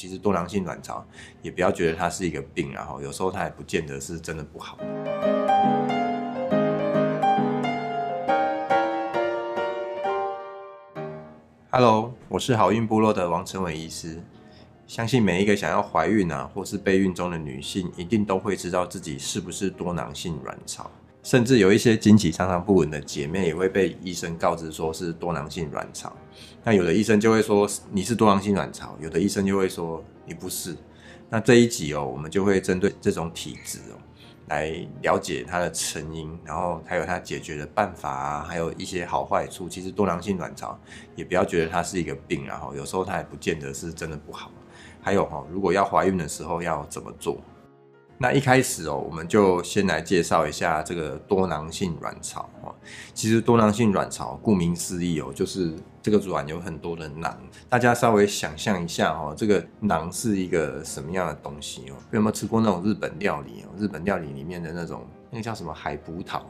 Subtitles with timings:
[0.00, 1.04] 其实多囊性卵巢
[1.42, 4.78] 也不要觉得它是一个病，然后有时候它也不见得是真的不好。
[11.70, 14.18] Hello，我是好孕部落的王成伟医师。
[14.86, 20.90] 相信每一个想要怀孕啊，或是备孕中的女性，一定都会知道自己是不是多囊性卵巢。
[21.22, 26.10] 甚至有一些经期常常不稳的姐妹，也会被医生告知说是多囊性卵巢。
[26.64, 30.76] 那有的医生就会说你是多囊性卵巢，有的医生就会说你不是。
[31.28, 34.00] 那这一集哦，我们就会针对这种体质哦，
[34.48, 39.68] 来了解它的成因，然后还有它解决的办法啊，还有一些好坏处。
[39.68, 40.78] 其实多囊性卵巢
[41.14, 44.50] 也不要觉得它是一个病，然后有时候它也不见得是真的不好。
[45.02, 47.38] 还有哈，如果要怀孕的时候要怎么做？
[48.22, 52.74] 那一开始哦，我们就先来介绍一下这个多囊性卵巢哦。
[53.14, 57.34] 其实多囊性卵巢顾名思义哦，就是这个卵有很多的囊。
[57.66, 61.96] 大家稍微想象一下哦，这个囊是一个什么样的东西哦？
[62.10, 63.70] 有没有吃过那种日本料理哦？
[63.78, 66.42] 日本料理里面的那种那个叫什么海葡萄，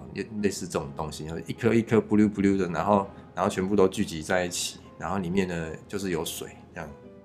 [0.43, 6.49] 类似这种东西，一颗一颗不溜不溜的，然后然后全部都聚集在一起，然后里面呢就是有水。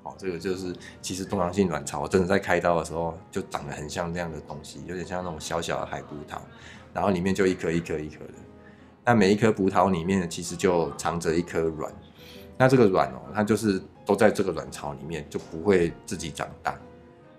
[0.06, 6.38] 哦，这个就是其实多囊性卵巢，真的在开刀的时候就长得很像这样的东西，有点像那种小小的海葡萄，
[6.94, 8.34] 然后里面就一颗一颗一颗的。
[9.04, 11.92] 那每一颗葡萄里面呢，其实就藏着一颗卵。
[12.58, 16.80] 那这个卵哦，它就是都在这个卵巢里面，就不会自己长大。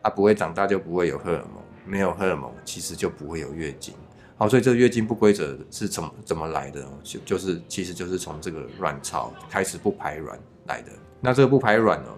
[0.03, 3.95] 它不会长大，就不会有荷尔蒙，没有荷尔蒙，其实就不会有月经。
[4.37, 6.87] 好，所以这个月经不规则是怎么怎么来的？
[7.03, 10.93] 就就是其实就是从这个卵巢开始不排卵来的。
[11.21, 12.09] 那这个不排卵呢？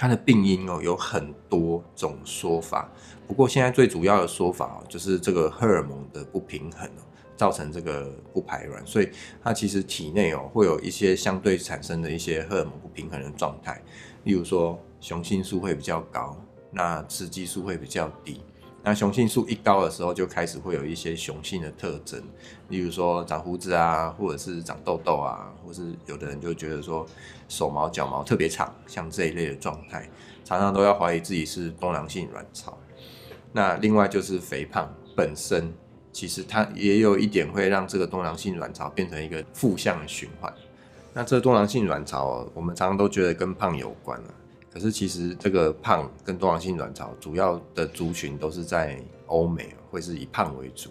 [0.00, 2.90] 它的病因哦有很多种说法，
[3.28, 7.02] 不过现在最主要的说法哦就是这个荷尔蒙的不平衡哦
[7.36, 9.10] 造成这个不排卵，所以
[9.42, 13.78] 它其实体内哦会有一些相对产生的一些荷尔蒙不平衡的状态，
[14.24, 16.34] 例如说雄性素会比较高，
[16.70, 18.40] 那雌激素会比较低。
[18.82, 22.22] 那雄性素一高的时候，就开始会有一些雄性的特征，
[22.70, 27.06] 例如说长胡子啊，或者是长痘痘啊，或是有的人就觉得说
[27.46, 30.08] 手毛脚毛特别长，像这一类的状态，
[30.44, 32.76] 常常都要怀疑自己是多囊性卵巢。
[33.52, 35.70] 那另外就是肥胖本身，
[36.10, 40.50] 其实它也有一点会让这个多囊性卵巢变成一个负向的循环。
[41.12, 44.34] 那这多囊性卵巢，我们常常都觉得跟胖有关了。
[44.72, 50.90] 可是其实这个胖跟多囊性卵巢主要的族群都是在欧美，会是以胖为主。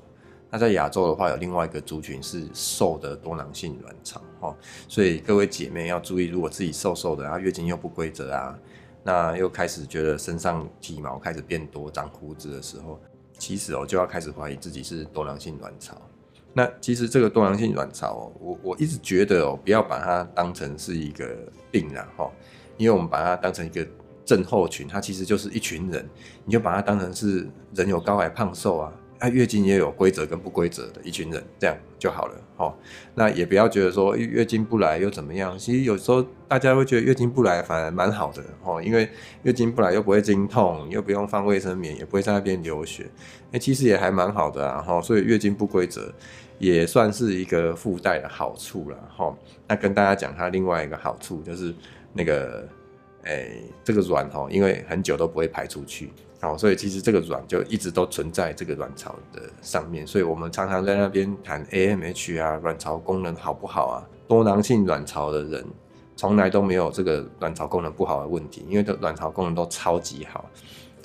[0.52, 4.56] 那在亚洲的话，有另外一个族群是瘦的多囊性卵巢哦。
[4.88, 8.60] 所以各位姐妹要注意，如果自己瘦瘦的，然后月经又不规则啊，
[9.04, 13.00] 那又开始觉得身上体毛开始变多、长胡子的时候，
[13.38, 15.96] 其实哦就要开始怀疑自己是多囊性卵巢。
[16.52, 21.38] 那其实这个多囊性卵巢哦，我我一直觉得哦，不要把它当成是一个
[21.72, 22.30] 病啦哈。
[22.80, 23.86] 因为我们把它当成一个
[24.24, 26.08] 症候群，它其实就是一群人，
[26.46, 27.46] 你就把它当成是
[27.76, 32.74] 人有高矮胖瘦啊，啊月经也有规则跟不规则的一群人，这样就好了哦。
[33.16, 39.10] 那也不要觉得说月经不来又怎么样，其实有时候大家会觉得月经不来反而蛮好的齁，因为
[39.44, 43.10] 月经不来又不会经痛，又不用放卫生棉，也不会在那边流血，
[43.52, 45.02] 哎，其实也还蛮好的啊齁。
[45.02, 46.14] 所以月经不规则
[46.60, 49.36] 也算是一个附带的好处了齁。
[49.68, 51.76] 那跟大家讲它另外一个好处就是。
[52.14, 52.68] 那个，
[53.24, 53.52] 哎、
[53.84, 56.12] 这个卵哈，因为很久都不会排出去，
[56.42, 64.08] 好，所以其实这个卵就一直都存在这个卵巢的上面，所以我们常常在那边谈 AMH 啊，卵巢功能好不好啊？
[64.28, 65.66] 多囊性卵巢的人
[66.16, 70.50] 从来都没有这个卵巢功能不好的问题，因为的卵巢功能都超级好，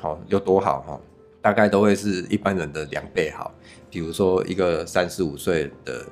[0.01, 1.01] 好有多好哈？
[1.41, 3.53] 大概都会是一般人的两倍好，
[3.91, 6.05] 比如说一个三十五岁的。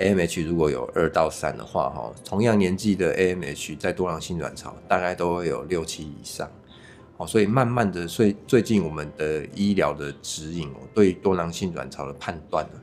[0.00, 6.50] AMH 如果有二到三的话，哈，同样年纪的 AMH 在多囊性卵巢大概都会有六七以上，
[7.18, 12.80] 好，所以慢慢的，所以最近我们的医疗的指引哦，对多囊性卵巢的判断呢，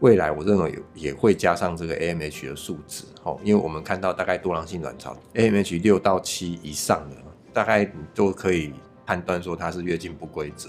[0.00, 7.16] 未来我认为也会加上这个 AMH 的数值，好，因为我们看到大概多囊性卵巢 AMH 六到七以上的，
[7.52, 8.74] 大概都可以
[9.06, 10.68] 判断说它是月经不规则，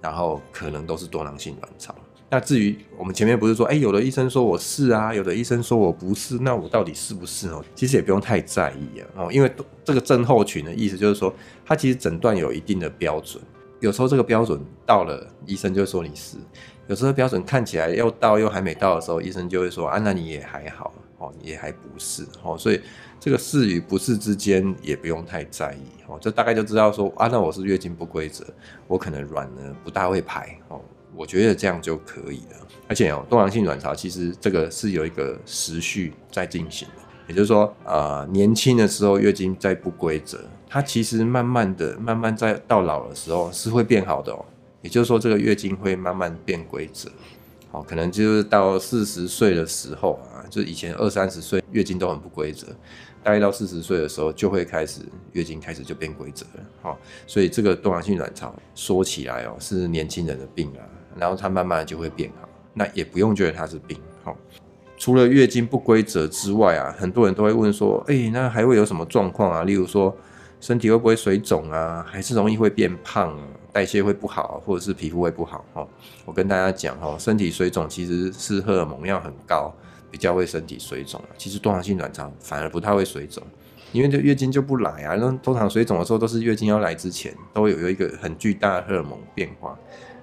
[0.00, 1.94] 然后可能都是多囊性卵巢。
[2.32, 7.64] 那至于我们前面不是说，哎、有的医生说我是啊，有的医生说我不是，那我到底是不是哦？
[7.74, 9.52] 其实也不用太在意啊，哦，因为
[9.84, 11.34] 这个症候群的意思就是说，
[11.66, 13.42] 它其实诊断有一定的标准，
[13.80, 16.36] 有时候这个标准到了，医生就说你是；
[16.86, 22.80] 有时候标准看起来又到又还没到的时候，医生就会说啊，那你也还好哦，也还不是哦，所以
[23.18, 28.44] 这个是与不是之间也不用太在意哦，就大概就知道说啊，那我是月经不规则，
[28.86, 30.80] 我可能卵呢不大会排哦。
[31.14, 36.94] 我觉得这样就可以了，而且哦，多囊性卵巢其实这个是有一个时序在进行的，
[37.28, 44.44] 也就是说，呃，年轻的时候月经在不规则，它其实慢慢的、慢慢在到老的时候是会变好的哦。
[44.82, 47.10] 也就是说，这个月经会慢慢变规则。
[47.70, 52.66] 好，可能就是到四十岁的时候啊，就以前二三十岁月经都很不规则，
[53.22, 55.02] 大概到四十岁的时候就会开始
[55.32, 56.64] 月经开始就变规则了。
[56.82, 60.82] 好，所以这个多囊性卵巢说起来哦是年轻人的病啊，
[61.16, 63.98] 然后它慢慢就会变好，那也不用觉得它是病。
[64.22, 64.36] 好，
[64.98, 69.64] 除了月经不规则之外啊，很多人都会问说，哎、那还会有什么状况啊？
[69.64, 70.14] 例如说
[70.60, 72.04] 身体会不会水肿啊？
[72.08, 73.44] 还是容易会变胖啊？
[73.72, 75.86] 代谢会不好，或者是皮肤会不好哈。
[76.24, 79.72] 我跟大家讲哈，身体水肿其实是荷尔蒙要很高，
[80.10, 81.22] 比较会身体水肿。
[81.38, 83.42] 其实多囊性卵巢反而不太会水肿，
[83.92, 85.14] 因为这月经就不来啊。
[85.14, 89.78] 那通常水肿的时候都是月经要来之前，都有有一个很巨大的荷尔蒙变化。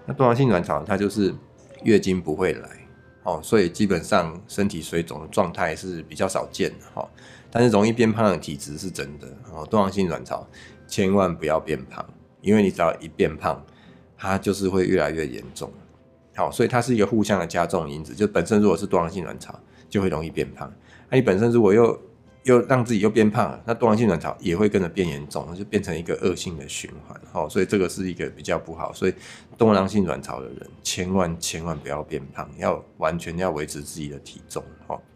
[0.07, 1.31] 那多囊性卵巢它就是
[1.83, 2.69] 月经不会来
[3.23, 7.07] 哦，所以基本上身体水肿的状态是比较少见的哈。
[7.51, 10.47] 但是容易变胖的体质是真的哦，多囊性卵巢
[10.87, 12.03] 千万不要变胖。
[12.39, 13.61] 因为你只要一变胖，
[14.15, 15.69] 它就是会越来越严重。
[16.35, 18.13] 好，所以它是一个互相的加重因子。
[18.13, 20.71] 就本身如果是多囊性卵巢，就会容易变胖。
[21.09, 21.99] 那你本身如果又
[22.47, 27.49] 又让自己又变胖了，那多囊性卵巢也会跟着变严重，就变成一个恶性的循环。
[27.49, 28.91] 所以这个是一个比较不好。
[28.91, 29.13] 所以
[29.55, 34.63] 多囊性卵巢的人千万千万不要变胖，要完全要维持自己的体重。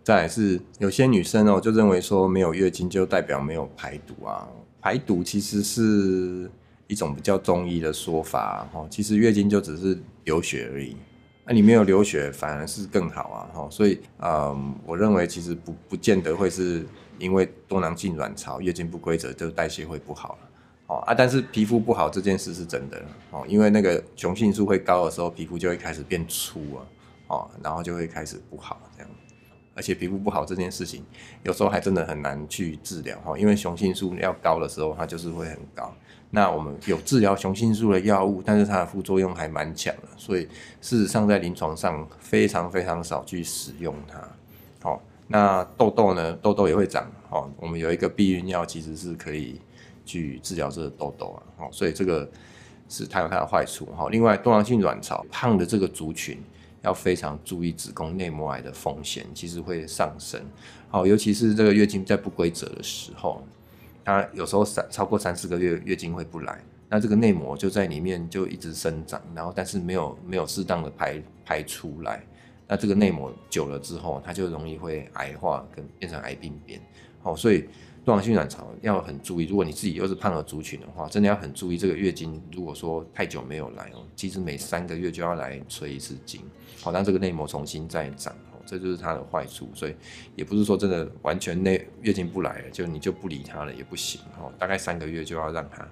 [0.04, 4.48] 再来是有些女生哦，就认为说没有月经就代表没有排毒啊，
[4.80, 6.52] 排毒其实是。
[6.88, 10.94] 一种比较中医的说法，其实月经就只是流血而已，
[11.46, 16.86] 那你没有流血反而是更好啊，哈，所以，嗯，我认为其实不不见得会是
[17.22, 20.50] 因为多囊性卵巢月经不规则就代谢会不好了，
[20.88, 26.82] 哦啊，但是皮肤不好这件事是真的，哦，因为那个雄性素会高的时候，皮肤就会开始变粗啊，
[27.28, 29.10] 哦，然后就会开始不好这样。
[29.74, 31.06] 而且皮肤不好这件事情，
[31.44, 35.96] 有时候还真的很难去治疗哈，因为雄性素要高的时候，它就是会很高。
[36.30, 40.44] 那我们有治疗雄性素的药物，但是它的副作用还蛮强的，所以
[40.82, 44.22] 事实上在临床上非常非常少去使用它。
[45.32, 46.34] 那痘痘呢？
[46.42, 47.10] 痘痘也会长。
[47.30, 49.60] 好，我们有一个避孕药，其实是可以
[50.06, 51.44] 去治疗这个痘痘啊。
[51.58, 52.30] 好，所以这个
[52.90, 53.88] 是它有它的坏处。
[53.96, 56.38] 好，另外多囊性卵巢胖的这个族群。
[56.84, 60.42] 要非常注意子宫内膜癌的风险，其实会上升。
[60.90, 63.44] 好，尤其是这个月经在不规则的时候，
[64.04, 72.26] 它有时候三超过三四个月月经会不来，那这个内膜就在里面就一直生长，然后但是没有没有适当的排排出来，
[72.72, 76.82] 那这个内膜久了之后，它就容易会癌化跟变成癌病变。
[77.22, 77.68] 好，所以。
[78.04, 82.42] 多囊性卵巢要很注意，如果你自己又是胖的族群的话，真的要很注意这个月经。
[82.52, 86.42] 如果说太久没有来哦，其实每三个月就要来催一次经，
[86.82, 89.70] 好让这个内膜重新再长哦，这就是它的坏处。
[89.76, 89.96] 所以
[90.36, 95.88] 也不是说真的完全内月经不来了，就你就不理它了也不行哦，大概三个月就要让它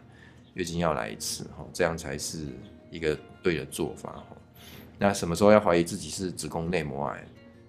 [0.55, 2.47] 月经要来一次哈，这样才是
[2.89, 4.35] 一个对的做法哈。
[4.99, 7.23] 那什么时候要怀疑自己是子宫内膜癌？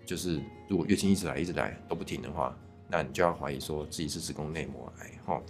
[0.04, 2.54] 就是如果月经一直来一直来都不停的话。
[2.92, 5.40] 那你就要怀疑说自己是子宫内膜癌，哈。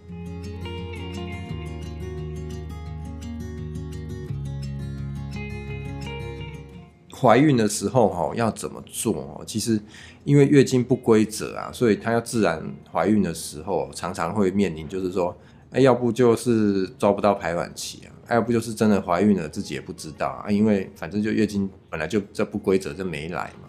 [7.11, 9.43] 怀孕的时候，哈，要怎么做？
[9.47, 9.81] 其实
[10.25, 12.62] 因为月经不规则啊，所以她要自然
[12.93, 15.35] 怀孕的时候，常常会面临就是说，
[15.71, 23.69] 哎，要不就是抓不到排卵期啊，要不就是真的怀孕了自己也不知道啊，因为反正就月经本来就这不规则就没来嘛，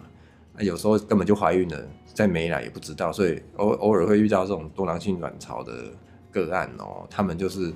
[0.56, 1.86] 啊，有时候根本就怀孕了。
[2.14, 5.72] 再没来也不知道，所以偶偶尔会遇到这种多囊性卵巢的
[6.30, 7.72] 个案哦，他们就是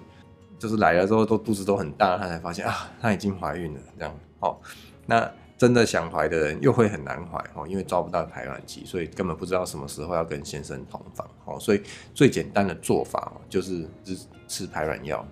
[0.59, 4.59] 就是来了之后都肚子都很大，他才发现啊，他已经怀孕了这样哦。
[5.07, 11.59] 那真的想怀的人又会很难怀哦，因为抓不到排卵期，所以根本不知道什么时候要跟先生同房哦。
[11.59, 11.81] 所以
[12.13, 13.89] 最简单的做法，就是
[14.47, 15.27] 吃排卵药。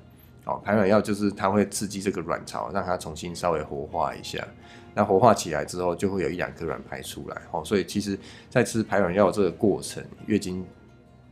[0.44, 4.46] 哦，排卵药就是它会刺激这个卵巢，让它重新稍微活化一下。
[4.94, 7.42] 那活化起来之后，就会有一两颗卵排出来。
[7.50, 8.16] 哦，所以其实，
[8.48, 10.64] 在吃排卵药这个过程，月经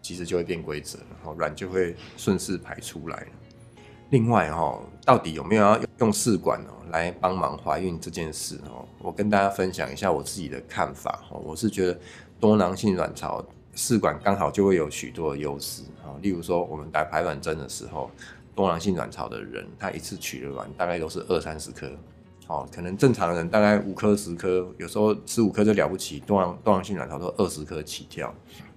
[0.01, 3.27] 其实就会变规则，然后卵就会顺势排出来。
[4.11, 8.59] 另外，哦，到底有没有要用试管哦来帮忙怀孕这件事？
[8.65, 11.23] 哦，我跟大家分享一下我自己的看法。
[11.31, 11.97] 哦，我是觉得
[12.41, 15.83] 多囊性卵巢试管刚好就会有许多的优势。
[16.03, 18.11] 哦，例如说我们打排卵针的时候。
[18.55, 21.91] 多囊性卵巢的人，他一次取的卵大概都是二三十颗，
[22.49, 26.21] 哦，可能正常人大概五颗十颗，有时候十五颗就了不起。
[26.21, 28.35] 多囊多囊性卵巢都二十颗起跳，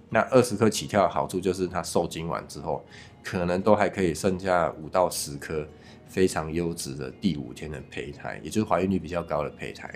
[0.08, 2.84] 那二十颗起跳的好处就是它受精完之后，
[3.22, 5.66] 可能都还可以剩下五到十颗
[6.06, 9.92] 非常优质的第五天的胚胎，也就是怀孕率比较高的胚胎。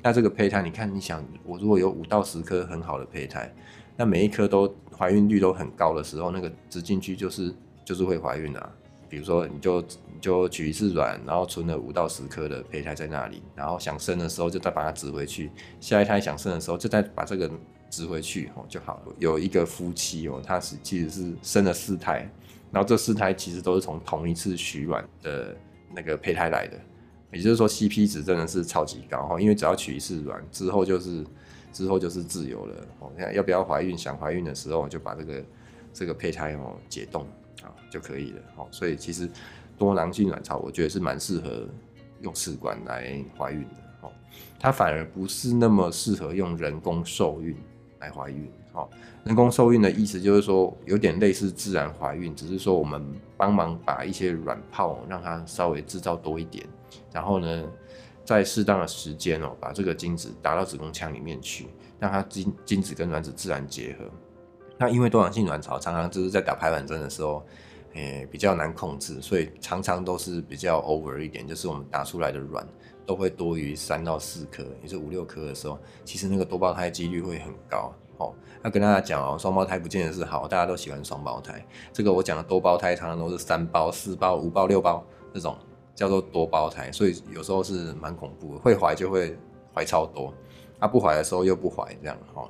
[0.00, 3.52] 那这个胚胎，你看，你想，我如果有五到十颗很好的胚胎，
[3.96, 7.52] 那每一颗都怀孕率都很高的时候，那个植进去就是
[7.84, 8.72] 就是会怀孕的啊。
[9.08, 15.50] 比如说你就你就取一次卵，然后存了五到十颗的胚胎在那里，然后想生的时候就再把它植回去，
[15.80, 17.50] 下一胎想生的时候就再把这个
[17.88, 19.14] 植回去哦就好了。
[19.18, 22.30] 有一个夫妻哦，他是其实是生了四胎，
[22.70, 25.56] 然后这四胎其实都是从同一次取卵的
[25.94, 26.78] 那个胚胎来的，
[27.32, 31.24] 也就是说 CP 值真的是超级高哈，因为只要取一次卵之后就是
[31.72, 35.44] 之后就是自由了哦，你看要不要怀孕，想怀孕的时候就把这个
[35.94, 37.26] 这个胚胎哦解冻。
[37.90, 39.28] 就可以了，哦，所以其实
[39.76, 41.66] 多囊性卵巢，我觉得是蛮适合
[42.20, 44.12] 用试管来怀孕的，哦，
[44.58, 47.56] 它反而不是那么适合用人工受孕
[48.00, 48.88] 来怀孕，哦，
[49.24, 53.04] 人工受孕的意思就是说有点类似自然怀孕，只是说我们
[53.36, 56.66] 帮忙把一些卵泡让它稍微制造多一点，
[57.12, 57.64] 然后呢，
[58.24, 61.66] 在适当的时间哦，把这个精子打到子宫腔里面去，
[61.98, 64.04] 让它精精子跟卵子自然结合。
[64.78, 67.44] 那因为多囊性卵巢常常就是在打排卵针的时候。
[67.94, 72.64] 诶、比较难控制，所以常常都是比较 over 一点，就是我们打出来的卵
[73.04, 77.92] 都会多于三到四颗，也是五六颗的时候，其实那个多胞胎几率会很高。
[78.18, 78.32] 哦，
[78.62, 81.66] 那跟大家讲哦，双胞胎不见得是好，大家都喜欢双胞胎。
[81.92, 85.04] 这个我讲的多胞胎常常都是三胞、四胞、五胞、六胞
[85.34, 85.56] 这种
[85.92, 89.36] 叫做多胞胎，所以有时候是蛮恐怖的，会怀就会
[89.74, 90.32] 怀超多。
[90.80, 92.48] 他、不怀的时候又不怀，这样哈。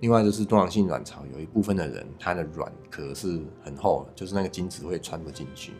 [0.00, 5.72] 另外就是多囊性卵巢，有一部分的人，他的卵壳是很厚，就是那个精子会穿不进去。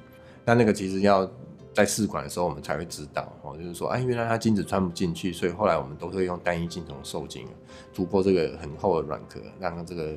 [0.45, 1.31] 那那个其实要
[1.73, 7.47] 在试管的时候，我们才会知道哦，就是说，哎，原来他精子穿不进去，所以后来我们都会用单一精虫受精，
[7.95, 10.17] 突破这个很厚的卵壳，让这个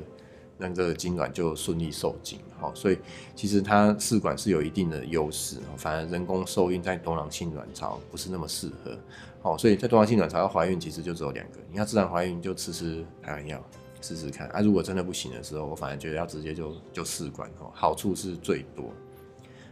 [0.62, 2.38] 让这个精卵就顺利受精。
[2.58, 2.98] 好，所以
[3.34, 8.96] 其实它试管是有一定的优势，反而人工受孕在多囊性卵巢不是那么适合。
[9.42, 11.58] 哦，所以在多囊性卵巢要怀孕，其实就只有两个。
[11.70, 13.60] 你要自然怀孕，就吃吃排卵药，
[14.00, 14.46] 试试看。
[14.50, 18.84] 啊，如果真的不行的时候，我反而觉得要直接就就试管哦，好处是最多。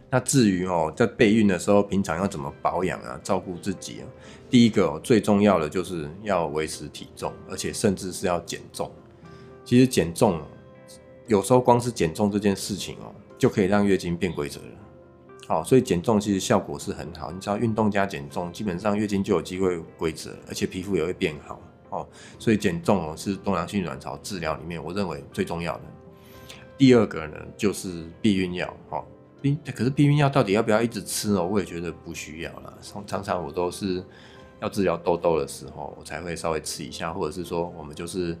[0.09, 4.03] 那至于哦，在备孕的时候，平常要怎么保养啊，照顾自己啊？
[4.49, 8.91] 第一个，最重要的就是要维持体重，而且甚至是要减重。
[9.63, 10.41] 其实减重，
[11.31, 14.67] 有时候光是减重这件事情哦，就可以让月经变规则了。
[15.47, 17.31] 好，所以减重其实效果是很好。
[17.31, 21.57] 你只要运动加减重，基本上月经就有机会规则，而且皮肤也会变好。
[21.89, 22.07] 哦，
[22.37, 25.83] 所以减重哦是多囊性卵巢治疗里面我认为最重要的。
[26.77, 28.73] 第二个呢就是避孕药。
[28.89, 29.05] 哦，
[29.41, 31.41] 避可是避孕药到底要不要一直吃呢？
[31.41, 32.73] 我也觉得不需要啦。
[33.07, 34.03] 常常我都是
[34.59, 38.37] 要治疗痘痘的时候，我才会稍微吃一下，或者是说我们就是。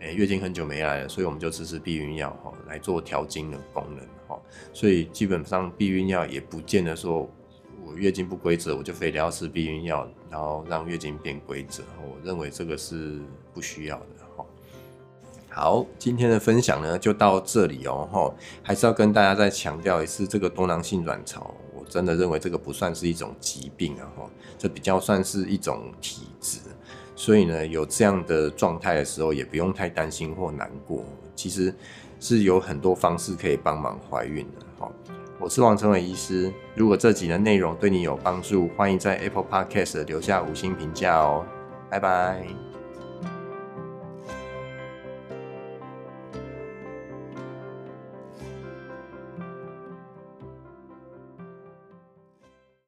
[0.00, 4.40] 诶，月经很久没来了，所以我们就吃吃避孕药哈，来做调经的功能哈。
[4.72, 7.28] 所以基本上避孕药也不见得说
[7.84, 11.82] 我月经不规则，我就非得要吃避孕药，然后让月经变规则。
[12.02, 13.20] 我认为这个是
[13.52, 14.46] 不需要的哈。
[15.50, 26.58] 好，今天的分享呢就到这里哦哈，还是要跟大家再强调一次，这个多囊性卵巢，我真的认为这个不算是一种疾病啊哈，这比较算是一种体质。
[27.22, 31.04] 所以呢，有这样的状态的时候，也不用太担心或难过。
[31.36, 31.70] 其实
[32.18, 34.64] 是有很多方式可以帮忙怀孕的。
[34.78, 34.90] 好，
[35.38, 36.50] 我是王成伟医师。
[36.74, 41.44] 如果这集的内容对你有帮助，欢迎在 Apple Podcast 留下五星评价哦。
[41.90, 42.69] 拜拜。